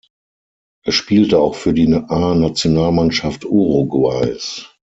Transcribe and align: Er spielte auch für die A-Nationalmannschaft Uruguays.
Er 0.83 0.93
spielte 0.93 1.37
auch 1.39 1.53
für 1.53 1.75
die 1.75 1.85
A-Nationalmannschaft 1.93 3.45
Uruguays. 3.45 4.65